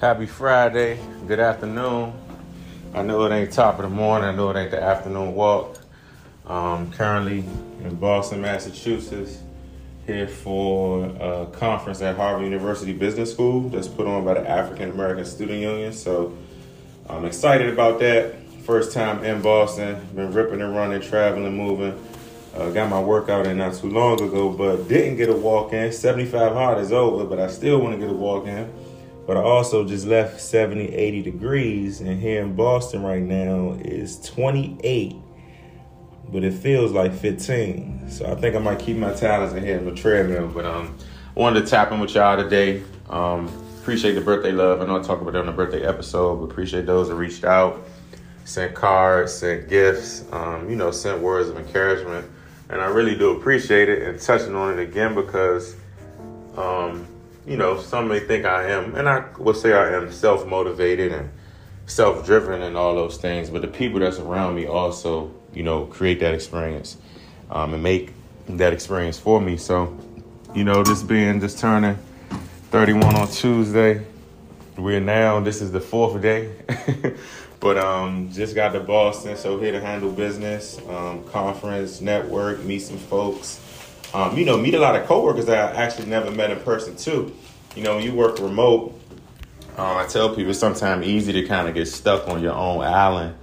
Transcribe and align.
Happy 0.00 0.26
Friday. 0.26 0.96
Good 1.26 1.40
afternoon. 1.40 2.12
I 2.94 3.02
know 3.02 3.24
it 3.24 3.32
ain't 3.32 3.52
top 3.52 3.80
of 3.80 3.82
the 3.82 3.88
morning. 3.88 4.28
I 4.28 4.32
know 4.32 4.48
it 4.50 4.56
ain't 4.56 4.70
the 4.70 4.80
afternoon 4.80 5.34
walk. 5.34 5.76
Um, 6.46 6.92
currently 6.92 7.38
in 7.82 7.96
Boston, 7.96 8.40
Massachusetts, 8.40 9.40
here 10.06 10.28
for 10.28 11.04
a 11.06 11.46
conference 11.46 12.00
at 12.00 12.14
Harvard 12.14 12.44
University 12.44 12.92
Business 12.92 13.32
School 13.32 13.70
that's 13.70 13.88
put 13.88 14.06
on 14.06 14.24
by 14.24 14.34
the 14.34 14.48
African 14.48 14.90
American 14.90 15.24
Student 15.24 15.62
Union. 15.62 15.92
So 15.92 16.32
I'm 17.08 17.24
excited 17.24 17.68
about 17.68 17.98
that. 17.98 18.36
First 18.64 18.92
time 18.92 19.24
in 19.24 19.42
Boston. 19.42 20.00
Been 20.14 20.30
ripping 20.30 20.62
and 20.62 20.76
running, 20.76 21.00
traveling, 21.00 21.56
moving. 21.56 22.00
Uh, 22.54 22.70
got 22.70 22.88
my 22.88 23.00
workout 23.00 23.48
in 23.48 23.58
not 23.58 23.74
too 23.74 23.90
long 23.90 24.22
ago, 24.22 24.48
but 24.48 24.86
didn't 24.86 25.16
get 25.16 25.28
a 25.28 25.36
walk 25.36 25.72
in. 25.72 25.90
75 25.92 26.52
hard 26.52 26.78
is 26.78 26.92
over, 26.92 27.24
but 27.24 27.40
I 27.40 27.48
still 27.48 27.80
want 27.80 27.94
to 27.94 27.98
get 27.98 28.08
a 28.08 28.16
walk 28.16 28.46
in. 28.46 28.72
But 29.28 29.36
I 29.36 29.42
also 29.42 29.84
just 29.84 30.06
left 30.06 30.40
70, 30.40 30.94
80 30.94 31.20
degrees, 31.20 32.00
and 32.00 32.18
here 32.18 32.40
in 32.40 32.56
Boston 32.56 33.02
right 33.02 33.20
now 33.20 33.76
is 33.78 34.18
28, 34.20 35.16
but 36.32 36.44
it 36.44 36.54
feels 36.54 36.92
like 36.92 37.12
15. 37.12 38.08
So 38.08 38.24
I 38.24 38.34
think 38.36 38.56
I 38.56 38.58
might 38.58 38.78
keep 38.78 38.96
my 38.96 39.12
talents 39.12 39.52
in 39.52 39.62
here 39.62 39.80
on 39.80 39.84
the 39.84 39.92
treadmill. 39.92 40.48
But 40.48 40.64
um, 40.64 40.96
I 41.36 41.40
wanted 41.40 41.60
to 41.60 41.66
tap 41.66 41.92
in 41.92 42.00
with 42.00 42.14
y'all 42.14 42.42
today. 42.42 42.82
Um, 43.10 43.48
appreciate 43.82 44.12
the 44.12 44.22
birthday 44.22 44.50
love. 44.50 44.80
I 44.80 44.86
know 44.86 44.98
I 44.98 45.02
talked 45.02 45.20
about 45.20 45.34
that 45.34 45.40
on 45.40 45.46
the 45.46 45.52
birthday 45.52 45.84
episode, 45.84 46.36
but 46.36 46.44
appreciate 46.44 46.86
those 46.86 47.08
that 47.08 47.16
reached 47.16 47.44
out, 47.44 47.86
sent 48.46 48.74
cards, 48.74 49.34
sent 49.34 49.68
gifts, 49.68 50.24
um, 50.32 50.70
you 50.70 50.76
know, 50.76 50.90
sent 50.90 51.20
words 51.20 51.50
of 51.50 51.58
encouragement. 51.58 52.26
And 52.70 52.80
I 52.80 52.86
really 52.86 53.14
do 53.14 53.36
appreciate 53.36 53.90
it 53.90 54.08
and 54.08 54.18
touching 54.18 54.54
on 54.54 54.78
it 54.78 54.82
again 54.82 55.14
because 55.14 55.76
um, 56.56 57.06
you 57.48 57.56
know, 57.56 57.80
some 57.80 58.08
may 58.08 58.20
think 58.20 58.44
I 58.44 58.70
am, 58.70 58.94
and 58.94 59.08
I 59.08 59.24
would 59.38 59.56
say 59.56 59.72
I 59.72 59.96
am 59.96 60.12
self 60.12 60.46
motivated 60.46 61.12
and 61.12 61.30
self 61.86 62.26
driven 62.26 62.60
and 62.60 62.76
all 62.76 62.94
those 62.94 63.16
things, 63.16 63.48
but 63.48 63.62
the 63.62 63.68
people 63.68 64.00
that's 64.00 64.18
around 64.18 64.54
me 64.54 64.66
also, 64.66 65.32
you 65.54 65.62
know, 65.62 65.86
create 65.86 66.20
that 66.20 66.34
experience 66.34 66.98
um, 67.50 67.72
and 67.72 67.82
make 67.82 68.12
that 68.50 68.74
experience 68.74 69.18
for 69.18 69.40
me. 69.40 69.56
So, 69.56 69.96
you 70.54 70.62
know, 70.62 70.82
this 70.82 71.02
being 71.02 71.40
just 71.40 71.58
turning 71.58 71.96
31 72.70 73.16
on 73.16 73.28
Tuesday, 73.28 74.04
we're 74.76 75.00
now, 75.00 75.40
this 75.40 75.62
is 75.62 75.72
the 75.72 75.80
fourth 75.80 76.20
day. 76.20 76.54
but 77.60 77.78
um, 77.78 78.30
just 78.30 78.54
got 78.54 78.72
to 78.72 78.80
Boston, 78.80 79.38
so 79.38 79.58
here 79.58 79.72
to 79.72 79.80
handle 79.80 80.12
business, 80.12 80.78
um, 80.90 81.24
conference, 81.24 82.02
network, 82.02 82.62
meet 82.64 82.80
some 82.80 82.98
folks 82.98 83.58
um, 84.14 84.36
you 84.36 84.44
know, 84.44 84.56
meet 84.56 84.74
a 84.74 84.78
lot 84.78 84.96
of 84.96 85.06
coworkers 85.06 85.46
that 85.46 85.74
I 85.74 85.82
actually 85.82 86.06
never 86.06 86.30
met 86.30 86.50
in 86.50 86.60
person 86.60 86.96
too. 86.96 87.34
You 87.76 87.82
know, 87.82 87.96
when 87.96 88.04
you 88.04 88.14
work 88.14 88.38
remote, 88.38 88.98
um, 89.76 89.96
I 89.96 90.06
tell 90.06 90.30
people 90.30 90.50
it's 90.50 90.58
sometimes 90.58 91.06
easy 91.06 91.32
to 91.34 91.46
kind 91.46 91.68
of 91.68 91.74
get 91.74 91.86
stuck 91.86 92.26
on 92.26 92.42
your 92.42 92.54
own 92.54 92.82
island 92.82 93.36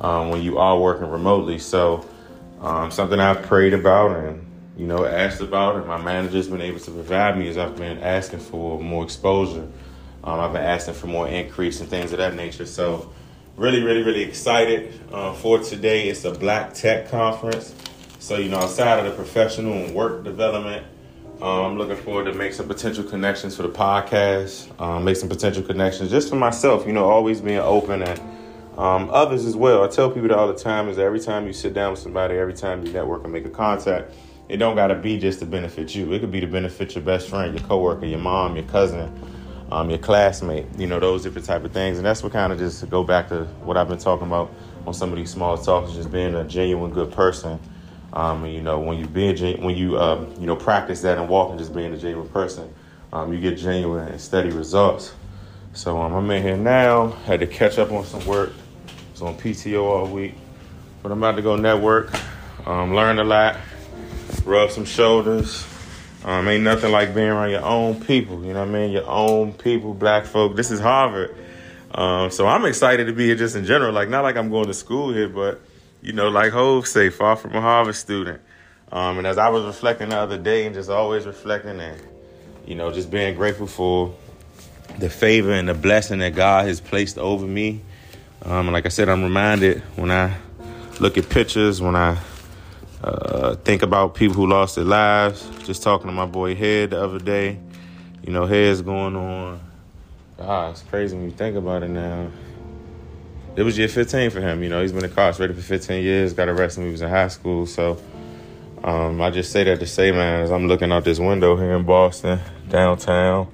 um, 0.00 0.30
when 0.30 0.42
you 0.42 0.58
are 0.58 0.78
working 0.78 1.10
remotely. 1.10 1.58
So, 1.58 2.06
um, 2.60 2.90
something 2.90 3.20
I've 3.20 3.42
prayed 3.42 3.74
about 3.74 4.16
and 4.16 4.46
you 4.76 4.86
know 4.86 5.04
asked 5.04 5.40
about, 5.40 5.76
and 5.76 5.86
my 5.86 6.00
manager's 6.00 6.48
been 6.48 6.62
able 6.62 6.80
to 6.80 6.90
provide 6.90 7.36
me 7.36 7.48
is 7.48 7.58
I've 7.58 7.76
been 7.76 7.98
asking 7.98 8.40
for 8.40 8.80
more 8.80 9.04
exposure. 9.04 9.68
Um, 10.24 10.40
I've 10.40 10.52
been 10.52 10.62
asking 10.62 10.94
for 10.94 11.06
more 11.06 11.28
increase 11.28 11.80
and 11.80 11.88
things 11.88 12.12
of 12.12 12.18
that 12.18 12.34
nature. 12.34 12.66
So, 12.66 13.12
really, 13.56 13.82
really, 13.82 14.02
really 14.02 14.22
excited 14.22 14.98
uh, 15.12 15.34
for 15.34 15.58
today. 15.58 16.08
It's 16.08 16.24
a 16.24 16.30
Black 16.30 16.72
Tech 16.74 17.10
Conference. 17.10 17.74
So, 18.20 18.36
you 18.36 18.48
know, 18.48 18.58
outside 18.58 18.98
of 18.98 19.04
the 19.04 19.12
professional 19.12 19.74
and 19.74 19.94
work 19.94 20.24
development, 20.24 20.84
um, 21.40 21.64
I'm 21.64 21.78
looking 21.78 21.96
forward 21.96 22.24
to 22.24 22.34
make 22.34 22.52
some 22.52 22.66
potential 22.66 23.04
connections 23.04 23.56
for 23.56 23.62
the 23.62 23.68
podcast, 23.68 24.78
um, 24.80 25.04
make 25.04 25.14
some 25.14 25.28
potential 25.28 25.62
connections 25.62 26.10
just 26.10 26.28
for 26.28 26.34
myself, 26.34 26.84
you 26.84 26.92
know, 26.92 27.08
always 27.08 27.40
being 27.40 27.60
open 27.60 28.02
and 28.02 28.20
um, 28.76 29.08
others 29.10 29.44
as 29.44 29.54
well. 29.54 29.84
I 29.84 29.86
tell 29.86 30.10
people 30.10 30.34
all 30.34 30.48
the 30.48 30.58
time 30.58 30.88
is 30.88 30.96
that 30.96 31.04
every 31.04 31.20
time 31.20 31.46
you 31.46 31.52
sit 31.52 31.74
down 31.74 31.92
with 31.92 32.00
somebody, 32.00 32.36
every 32.36 32.54
time 32.54 32.84
you 32.84 32.92
network 32.92 33.22
and 33.22 33.32
make 33.32 33.46
a 33.46 33.50
contact, 33.50 34.12
it 34.48 34.56
don't 34.56 34.74
got 34.74 34.88
to 34.88 34.96
be 34.96 35.16
just 35.16 35.38
to 35.38 35.46
benefit 35.46 35.94
you. 35.94 36.12
It 36.12 36.18
could 36.18 36.32
be 36.32 36.40
to 36.40 36.48
benefit 36.48 36.96
your 36.96 37.04
best 37.04 37.28
friend, 37.28 37.56
your 37.56 37.68
coworker, 37.68 38.06
your 38.06 38.18
mom, 38.18 38.56
your 38.56 38.64
cousin, 38.64 39.12
um, 39.70 39.90
your 39.90 39.98
classmate, 40.00 40.66
you 40.76 40.88
know, 40.88 40.98
those 40.98 41.22
different 41.22 41.46
type 41.46 41.62
of 41.62 41.70
things. 41.70 41.98
And 41.98 42.06
that's 42.06 42.24
what 42.24 42.32
kind 42.32 42.52
of 42.52 42.58
just 42.58 42.90
go 42.90 43.04
back 43.04 43.28
to 43.28 43.44
what 43.62 43.76
I've 43.76 43.88
been 43.88 43.98
talking 43.98 44.26
about 44.26 44.52
on 44.88 44.92
some 44.92 45.12
of 45.12 45.16
these 45.18 45.30
small 45.30 45.56
talks, 45.56 45.92
just 45.92 46.10
being 46.10 46.34
a 46.34 46.42
genuine 46.42 46.90
good 46.90 47.12
person 47.12 47.60
um, 48.12 48.44
and, 48.44 48.54
you 48.54 48.62
know, 48.62 48.80
when 48.80 48.98
you 48.98 49.06
be 49.06 49.28
a, 49.28 49.56
when 49.56 49.76
you 49.76 49.96
uh, 49.96 50.24
you 50.40 50.46
know 50.46 50.56
practice 50.56 51.02
that 51.02 51.18
and 51.18 51.28
walk 51.28 51.50
and 51.50 51.58
just 51.58 51.74
being 51.74 51.92
a 51.92 51.98
genuine 51.98 52.28
person, 52.28 52.72
um, 53.12 53.32
you 53.32 53.40
get 53.40 53.58
genuine 53.58 54.08
and 54.08 54.20
steady 54.20 54.50
results. 54.50 55.14
So 55.74 56.00
um, 56.00 56.12
I'm 56.14 56.30
in 56.30 56.42
here 56.42 56.56
now. 56.56 57.08
Had 57.26 57.40
to 57.40 57.46
catch 57.46 57.78
up 57.78 57.92
on 57.92 58.04
some 58.04 58.24
work. 58.26 58.52
Was 59.12 59.22
on 59.22 59.36
PTO 59.36 59.82
all 59.82 60.06
week, 60.06 60.34
but 61.02 61.12
I'm 61.12 61.18
about 61.18 61.36
to 61.36 61.42
go 61.42 61.56
network, 61.56 62.12
um, 62.66 62.94
learn 62.94 63.18
a 63.18 63.24
lot, 63.24 63.56
rub 64.44 64.70
some 64.70 64.84
shoulders. 64.84 65.66
Um, 66.24 66.48
ain't 66.48 66.64
nothing 66.64 66.90
like 66.90 67.14
being 67.14 67.28
around 67.28 67.50
your 67.50 67.64
own 67.64 68.00
people. 68.00 68.44
You 68.44 68.52
know 68.52 68.60
what 68.60 68.68
I 68.68 68.72
mean? 68.72 68.90
Your 68.90 69.08
own 69.08 69.52
people, 69.52 69.94
black 69.94 70.24
folk. 70.24 70.56
This 70.56 70.70
is 70.70 70.80
Harvard. 70.80 71.34
So 71.94 72.46
I'm 72.46 72.64
excited 72.64 73.06
to 73.06 73.12
be 73.12 73.26
here 73.26 73.36
just 73.36 73.54
in 73.54 73.64
general. 73.64 73.92
Like 73.92 74.08
not 74.08 74.22
like 74.22 74.36
I'm 74.36 74.50
going 74.50 74.66
to 74.66 74.74
school 74.74 75.12
here, 75.12 75.28
but 75.28 75.60
you 76.02 76.12
know, 76.12 76.28
like 76.28 76.52
Hov 76.52 76.86
say, 76.86 77.10
far 77.10 77.36
from 77.36 77.54
a 77.54 77.60
Harvard 77.60 77.94
student. 77.94 78.40
Um, 78.90 79.18
and 79.18 79.26
as 79.26 79.38
I 79.38 79.48
was 79.48 79.64
reflecting 79.64 80.10
the 80.10 80.16
other 80.16 80.38
day 80.38 80.64
and 80.66 80.74
just 80.74 80.90
always 80.90 81.26
reflecting 81.26 81.78
and, 81.80 82.00
you 82.66 82.74
know, 82.74 82.92
just 82.92 83.10
being 83.10 83.34
grateful 83.34 83.66
for 83.66 84.14
the 84.98 85.10
favor 85.10 85.52
and 85.52 85.68
the 85.68 85.74
blessing 85.74 86.20
that 86.20 86.34
God 86.34 86.66
has 86.66 86.80
placed 86.80 87.18
over 87.18 87.46
me. 87.46 87.80
Um, 88.42 88.66
and 88.66 88.72
like 88.72 88.86
I 88.86 88.88
said, 88.88 89.08
I'm 89.08 89.22
reminded 89.22 89.80
when 89.96 90.10
I 90.10 90.34
look 91.00 91.18
at 91.18 91.28
pictures, 91.28 91.82
when 91.82 91.96
I 91.96 92.18
uh, 93.02 93.56
think 93.56 93.82
about 93.82 94.14
people 94.14 94.36
who 94.36 94.46
lost 94.46 94.76
their 94.76 94.84
lives, 94.84 95.48
just 95.64 95.82
talking 95.82 96.06
to 96.06 96.12
my 96.12 96.26
boy 96.26 96.54
Head 96.54 96.90
the 96.90 97.02
other 97.02 97.18
day, 97.18 97.58
you 98.24 98.32
know, 98.32 98.46
Head's 98.46 98.80
going 98.80 99.16
on. 99.16 99.60
God, 100.38 100.70
it's 100.70 100.82
crazy 100.82 101.16
when 101.16 101.26
you 101.26 101.32
think 101.32 101.56
about 101.56 101.82
it 101.82 101.88
now 101.88 102.28
it 103.58 103.64
was 103.64 103.76
year 103.76 103.88
15 103.88 104.30
for 104.30 104.40
him. 104.40 104.62
You 104.62 104.68
know, 104.68 104.80
he's 104.80 104.92
been 104.92 105.04
incarcerated 105.04 105.56
for 105.56 105.62
15 105.62 106.04
years, 106.04 106.32
got 106.32 106.48
arrested 106.48 106.80
when 106.80 106.88
he 106.88 106.92
was 106.92 107.02
in 107.02 107.08
high 107.08 107.26
school. 107.26 107.66
So 107.66 108.00
um, 108.84 109.20
I 109.20 109.30
just 109.30 109.50
say 109.50 109.64
that 109.64 109.80
to 109.80 109.86
say, 109.86 110.12
man, 110.12 110.42
as 110.42 110.52
I'm 110.52 110.68
looking 110.68 110.92
out 110.92 111.02
this 111.02 111.18
window 111.18 111.56
here 111.56 111.74
in 111.74 111.84
Boston, 111.84 112.38
downtown, 112.68 113.48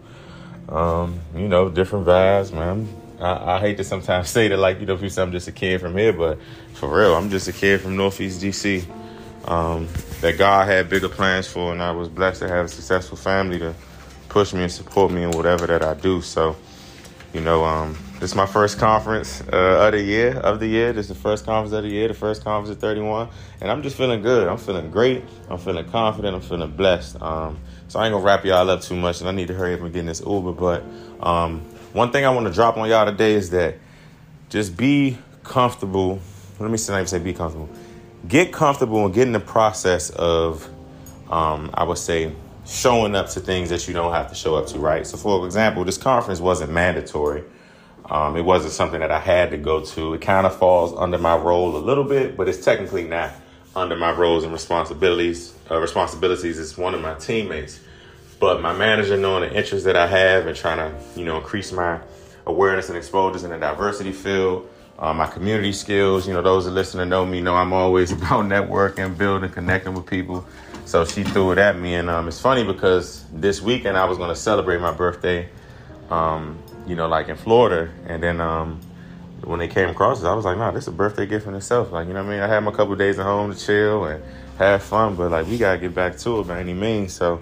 um, 0.68 1.20
you 1.34 1.48
know, 1.48 1.70
different 1.70 2.06
vibes, 2.06 2.52
man. 2.52 2.86
I, 3.18 3.56
I, 3.56 3.60
hate 3.60 3.78
to 3.78 3.84
sometimes 3.84 4.28
say 4.36 4.48
that, 4.48 4.58
like, 4.58 4.78
you 4.78 4.84
know, 4.84 4.96
people 4.96 5.08
say 5.08 5.22
I'm 5.22 5.32
just 5.32 5.48
a 5.48 5.52
kid 5.52 5.80
from 5.80 5.96
here, 5.96 6.12
but 6.12 6.38
for 6.74 6.94
real, 6.94 7.14
I'm 7.14 7.30
just 7.30 7.48
a 7.48 7.52
kid 7.52 7.80
from 7.80 7.96
Northeast 7.96 8.42
DC 8.42 8.84
um, 9.48 9.88
that 10.20 10.36
God 10.36 10.68
had 10.68 10.90
bigger 10.90 11.08
plans 11.08 11.46
for, 11.48 11.72
and 11.72 11.82
I 11.82 11.92
was 11.92 12.10
blessed 12.10 12.40
to 12.40 12.48
have 12.48 12.66
a 12.66 12.68
successful 12.68 13.16
family 13.16 13.58
to 13.58 13.74
push 14.28 14.52
me 14.52 14.64
and 14.64 14.72
support 14.72 15.10
me 15.10 15.22
in 15.22 15.30
whatever 15.30 15.66
that 15.66 15.82
I 15.82 15.94
do. 15.94 16.20
So, 16.20 16.56
you 17.32 17.40
know, 17.40 17.64
um, 17.64 17.96
this 18.24 18.30
is 18.30 18.36
my 18.36 18.46
first 18.46 18.78
conference 18.78 19.42
uh, 19.52 19.84
of 19.84 19.92
the 19.92 20.00
year. 20.00 20.38
Of 20.38 20.58
the 20.58 20.66
year, 20.66 20.94
this 20.94 21.10
is 21.10 21.14
the 21.14 21.22
first 21.22 21.44
conference 21.44 21.74
of 21.74 21.82
the 21.82 21.90
year, 21.90 22.08
the 22.08 22.14
first 22.14 22.42
conference 22.42 22.74
of 22.74 22.80
31, 22.80 23.28
and 23.60 23.70
I'm 23.70 23.82
just 23.82 23.98
feeling 23.98 24.22
good. 24.22 24.48
I'm 24.48 24.56
feeling 24.56 24.90
great. 24.90 25.22
I'm 25.50 25.58
feeling 25.58 25.86
confident. 25.90 26.34
I'm 26.34 26.40
feeling 26.40 26.74
blessed. 26.74 27.20
Um, 27.20 27.58
so 27.88 28.00
I 28.00 28.06
ain't 28.06 28.14
gonna 28.14 28.24
wrap 28.24 28.46
y'all 28.46 28.70
up 28.70 28.80
too 28.80 28.96
much, 28.96 29.20
and 29.20 29.28
I 29.28 29.32
need 29.32 29.48
to 29.48 29.54
hurry 29.54 29.74
up 29.74 29.80
and 29.80 29.92
get 29.92 30.00
in 30.00 30.06
this 30.06 30.22
Uber. 30.26 30.52
But 30.52 30.84
um, 31.20 31.60
one 31.92 32.12
thing 32.12 32.24
I 32.24 32.30
want 32.30 32.46
to 32.46 32.52
drop 32.54 32.78
on 32.78 32.88
y'all 32.88 33.04
today 33.04 33.34
is 33.34 33.50
that 33.50 33.76
just 34.48 34.74
be 34.74 35.18
comfortable. 35.42 36.18
Let 36.58 36.70
me 36.70 36.78
say, 36.78 37.04
say 37.04 37.18
be 37.18 37.34
comfortable. 37.34 37.68
Get 38.26 38.54
comfortable 38.54 39.04
and 39.04 39.12
get 39.12 39.26
in 39.26 39.34
the 39.34 39.40
process 39.40 40.08
of, 40.08 40.66
um, 41.28 41.68
I 41.74 41.84
would 41.84 41.98
say, 41.98 42.32
showing 42.64 43.16
up 43.16 43.28
to 43.32 43.40
things 43.40 43.68
that 43.68 43.86
you 43.86 43.92
don't 43.92 44.14
have 44.14 44.30
to 44.30 44.34
show 44.34 44.54
up 44.54 44.68
to, 44.68 44.78
right? 44.78 45.06
So, 45.06 45.18
for 45.18 45.44
example, 45.44 45.84
this 45.84 45.98
conference 45.98 46.40
wasn't 46.40 46.72
mandatory. 46.72 47.44
Um, 48.10 48.36
it 48.36 48.44
wasn't 48.44 48.72
something 48.72 49.00
that 49.00 49.10
I 49.10 49.18
had 49.18 49.50
to 49.50 49.56
go 49.56 49.80
to. 49.80 50.14
It 50.14 50.20
kind 50.20 50.46
of 50.46 50.56
falls 50.56 50.92
under 50.96 51.18
my 51.18 51.36
role 51.36 51.76
a 51.76 51.78
little 51.78 52.04
bit, 52.04 52.36
but 52.36 52.48
it's 52.48 52.62
technically 52.62 53.04
not 53.04 53.32
under 53.74 53.96
my 53.96 54.12
roles 54.12 54.44
and 54.44 54.52
responsibilities. 54.52 55.54
Uh, 55.70 55.78
responsibilities 55.78 56.58
is 56.58 56.76
one 56.76 56.94
of 56.94 57.00
my 57.00 57.14
teammates, 57.14 57.80
but 58.38 58.60
my 58.60 58.72
manager, 58.74 59.16
knowing 59.16 59.48
the 59.48 59.56
interest 59.56 59.84
that 59.86 59.96
I 59.96 60.06
have 60.06 60.46
and 60.46 60.56
trying 60.56 60.78
to, 60.78 60.94
you 61.18 61.24
know, 61.24 61.38
increase 61.38 61.72
my 61.72 61.98
awareness 62.46 62.88
and 62.88 62.98
exposures 62.98 63.42
in 63.42 63.50
the 63.50 63.58
diversity 63.58 64.12
field, 64.12 64.68
uh, 64.98 65.14
my 65.14 65.26
community 65.26 65.72
skills. 65.72 66.28
You 66.28 66.34
know, 66.34 66.42
those 66.42 66.66
that 66.66 66.72
listen 66.72 67.00
to 67.00 67.06
know 67.06 67.24
me 67.24 67.40
know 67.40 67.56
I'm 67.56 67.72
always 67.72 68.12
about 68.12 68.44
networking, 68.44 69.16
building, 69.16 69.50
connecting 69.50 69.94
with 69.94 70.06
people. 70.06 70.44
So 70.84 71.06
she 71.06 71.24
threw 71.24 71.52
it 71.52 71.58
at 71.58 71.78
me, 71.78 71.94
and 71.94 72.10
um, 72.10 72.28
it's 72.28 72.40
funny 72.40 72.62
because 72.62 73.24
this 73.32 73.62
weekend 73.62 73.96
I 73.96 74.04
was 74.04 74.18
going 74.18 74.28
to 74.28 74.36
celebrate 74.36 74.82
my 74.82 74.92
birthday. 74.92 75.48
Um, 76.10 76.58
you 76.86 76.94
know, 76.96 77.08
like 77.08 77.28
in 77.28 77.36
Florida. 77.36 77.90
And 78.06 78.22
then 78.22 78.40
um, 78.40 78.80
when 79.42 79.58
they 79.58 79.68
came 79.68 79.88
across 79.88 80.22
it, 80.22 80.26
I 80.26 80.34
was 80.34 80.44
like, 80.44 80.58
nah, 80.58 80.70
this 80.70 80.84
is 80.84 80.88
a 80.88 80.92
birthday 80.92 81.26
gift 81.26 81.46
in 81.46 81.54
itself. 81.54 81.92
Like, 81.92 82.08
you 82.08 82.14
know 82.14 82.22
what 82.22 82.30
I 82.30 82.34
mean? 82.34 82.42
I 82.42 82.48
had 82.48 82.60
my 82.60 82.70
couple 82.70 82.94
days 82.96 83.18
at 83.18 83.24
home 83.24 83.52
to 83.52 83.58
chill 83.58 84.04
and 84.04 84.22
have 84.58 84.82
fun, 84.82 85.16
but 85.16 85.30
like 85.30 85.46
we 85.46 85.58
gotta 85.58 85.78
get 85.78 85.94
back 85.94 86.16
to 86.18 86.40
it 86.40 86.48
by 86.48 86.60
any 86.60 86.74
means. 86.74 87.12
So 87.12 87.40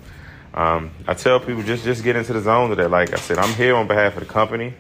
Um, 0.55 0.91
I 1.09 1.15
tell 1.15 1.41
people 1.41 1.63
just 1.63 1.85
just 1.85 2.05
get 2.05 2.17
into 2.17 2.33
the 2.35 2.41
zone 2.41 2.71
today. 2.71 2.87
Like 2.87 3.13
I 3.15 3.17
said, 3.17 3.39
I'm 3.39 3.55
here 3.55 3.75
on 3.75 3.87
behalf 3.87 4.15
of 4.17 4.27
the 4.27 4.33
company. 4.33 4.75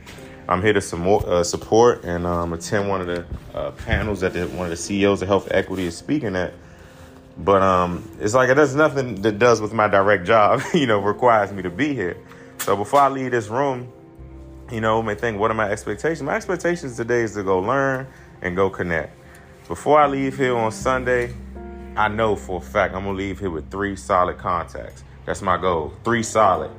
I'm 0.49 0.61
here 0.61 0.75
to 0.75 0.79
uh, 0.79 1.45
support 1.45 2.05
and 2.05 2.27
um, 2.27 2.53
attend 2.53 2.89
one 2.89 3.01
of 3.01 3.07
the 3.07 3.25
uh, 3.55 3.71
panels 3.71 4.21
that 4.21 4.35
the, 4.35 4.49
one 4.49 4.67
of 4.67 4.71
the 4.71 4.77
CEOs 4.77 5.23
of 5.23 5.29
Health 5.29 5.49
Equity 5.51 5.87
is 5.87 5.97
speaking 5.97 6.37
at. 6.37 6.53
But 7.39 7.63
um, 7.63 8.07
it's 8.21 8.35
like 8.35 8.51
it 8.51 8.55
does 8.55 8.75
nothing 8.75 9.23
that 9.23 9.39
does 9.39 9.63
with 9.63 9.73
my 9.73 9.89
direct 9.89 10.27
job. 10.27 10.61
you 10.75 10.87
know, 10.87 10.99
requires 10.99 11.53
me 11.53 11.63
to 11.63 11.71
be 11.71 11.95
here. 11.95 12.19
So 12.59 12.77
before 12.77 13.01
I 13.01 13.09
leave 13.09 13.31
this 13.31 13.49
room, 13.49 13.91
you 14.73 14.81
know, 14.81 15.03
may 15.03 15.15
think, 15.15 15.39
what 15.39 15.51
are 15.51 15.55
my 15.55 15.71
expectations? 15.71 16.23
My 16.23 16.35
expectations 16.35 16.97
today 16.97 17.21
is 17.21 17.35
to 17.35 17.43
go 17.43 17.61
learn 17.61 18.07
and 18.41 18.57
go 18.57 18.71
connect. 18.71 19.15
Before 19.69 20.01
I 20.01 20.07
leave 20.07 20.39
here 20.39 20.57
on 20.57 20.73
Sunday, 20.73 21.35
I 21.95 22.09
know 22.09 22.37
for 22.37 22.57
a 22.57 22.61
fact 22.61 22.95
I'm 22.95 23.05
gonna 23.05 23.17
leave 23.17 23.39
here 23.39 23.51
with 23.51 23.71
three 23.71 23.97
solid 23.97 24.39
contacts. 24.39 25.05
That's 25.27 25.43
my 25.43 25.59
goal. 25.59 25.93
Three 26.05 26.23
solid. 26.23 26.71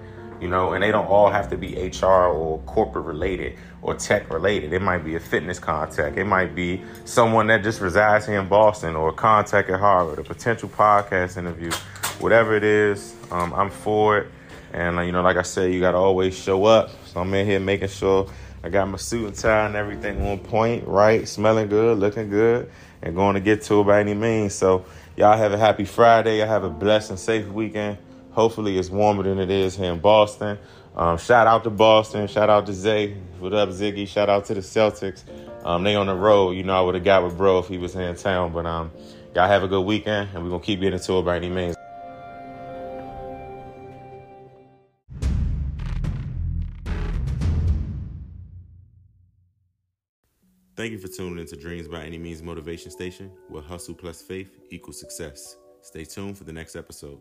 You 0.41 0.49
know, 0.49 0.73
and 0.73 0.83
they 0.83 0.91
don't 0.91 1.05
all 1.05 1.29
have 1.29 1.49
to 1.51 1.57
be 1.57 1.75
HR 1.87 2.05
or 2.05 2.59
corporate 2.65 3.05
related 3.05 3.57
or 3.81 3.93
tech 3.93 4.29
related. 4.33 4.73
It 4.73 4.81
might 4.81 5.05
be 5.05 5.15
a 5.15 5.19
fitness 5.19 5.59
contact. 5.59 6.17
It 6.17 6.25
might 6.25 6.55
be 6.55 6.81
someone 7.05 7.47
that 7.47 7.63
just 7.63 7.79
resides 7.79 8.25
here 8.25 8.39
in 8.39 8.49
Boston 8.49 8.95
or 8.95 9.09
a 9.09 9.13
contact 9.13 9.69
at 9.69 9.79
Harvard, 9.79 10.19
a 10.19 10.23
potential 10.23 10.67
podcast 10.67 11.37
interview, 11.37 11.71
whatever 12.19 12.55
it 12.55 12.63
is. 12.63 13.15
Um, 13.31 13.53
I'm 13.53 13.69
for 13.69 14.17
it. 14.17 14.27
And, 14.73 14.97
uh, 14.97 15.01
you 15.03 15.11
know, 15.11 15.21
like 15.21 15.37
I 15.37 15.43
said, 15.43 15.71
you 15.71 15.79
got 15.79 15.91
to 15.91 15.97
always 15.97 16.37
show 16.37 16.65
up. 16.65 16.89
So 17.05 17.19
I'm 17.19 17.33
in 17.35 17.45
here 17.45 17.59
making 17.59 17.89
sure 17.89 18.27
I 18.63 18.69
got 18.69 18.87
my 18.87 18.97
suit 18.97 19.27
and 19.27 19.35
tie 19.35 19.67
and 19.67 19.75
everything 19.75 20.25
on 20.25 20.39
point, 20.39 20.87
right? 20.87 21.27
Smelling 21.27 21.69
good, 21.69 21.99
looking 21.99 22.29
good, 22.29 22.71
and 23.01 23.15
going 23.15 23.35
to 23.35 23.39
get 23.39 23.61
to 23.63 23.81
it 23.81 23.83
by 23.83 23.99
any 23.99 24.15
means. 24.15 24.55
So 24.55 24.85
y'all 25.15 25.37
have 25.37 25.53
a 25.53 25.57
happy 25.57 25.85
Friday. 25.85 26.39
Y'all 26.39 26.47
have 26.47 26.63
a 26.63 26.69
blessed 26.69 27.11
and 27.11 27.19
safe 27.19 27.47
weekend. 27.47 27.99
Hopefully 28.31 28.79
it's 28.79 28.89
warmer 28.89 29.21
than 29.21 29.37
it 29.37 29.51
is 29.51 29.75
here 29.75 29.91
in 29.93 29.99
Boston. 29.99 30.57
Um, 30.95 31.17
shout 31.17 31.45
out 31.45 31.63
to 31.65 31.69
Boston. 31.69 32.27
Shout 32.27 32.49
out 32.49 32.65
to 32.65 32.73
Zay. 32.73 33.13
What 33.39 33.53
up, 33.53 33.69
Ziggy? 33.69 34.07
Shout 34.07 34.29
out 34.29 34.45
to 34.45 34.55
the 34.55 34.61
Celtics. 34.61 35.23
Um, 35.63 35.83
they 35.83 35.95
on 35.95 36.07
the 36.07 36.15
road. 36.15 36.51
You 36.51 36.63
know, 36.63 36.75
I 36.75 36.81
would 36.81 36.95
have 36.95 37.03
got 37.03 37.23
with 37.23 37.37
bro 37.37 37.59
if 37.59 37.67
he 37.67 37.77
was 37.77 37.93
here 37.93 38.03
in 38.03 38.15
town. 38.15 38.53
But 38.53 38.65
um, 38.65 38.91
y'all 39.35 39.47
have 39.47 39.63
a 39.63 39.67
good 39.67 39.81
weekend, 39.81 40.29
and 40.33 40.43
we're 40.43 40.57
to 40.57 40.65
keep 40.65 40.79
getting 40.81 40.99
to 40.99 41.19
it 41.19 41.25
by 41.25 41.35
any 41.35 41.49
means. 41.49 41.75
Thank 50.75 50.91
you 50.91 50.97
for 50.97 51.07
tuning 51.07 51.37
into 51.37 51.55
Dreams 51.55 51.87
by 51.87 52.03
Any 52.03 52.17
Means 52.17 52.41
Motivation 52.41 52.89
Station, 52.89 53.29
where 53.47 53.61
hustle 53.61 53.93
plus 53.93 54.23
faith 54.23 54.57
equals 54.71 54.99
success. 54.99 55.55
Stay 55.81 56.03
tuned 56.03 56.35
for 56.35 56.45
the 56.45 56.53
next 56.53 56.75
episode. 56.75 57.19